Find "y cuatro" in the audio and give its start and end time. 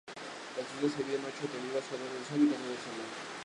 2.41-2.69